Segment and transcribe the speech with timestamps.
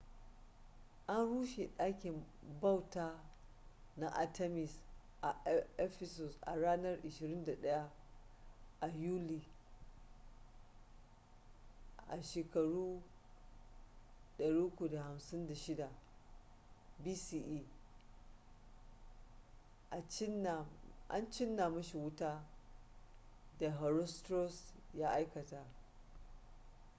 [1.07, 2.25] an rushe ɗakin
[2.61, 3.23] bauta
[3.97, 4.79] na artemis
[5.21, 5.35] a
[5.77, 7.89] ephesus a ranar 21
[8.81, 9.41] a yuli
[14.37, 15.89] 356
[17.03, 17.65] bce
[21.07, 22.47] a cinna mashi wuta
[23.59, 25.65] da herostratus ya aikata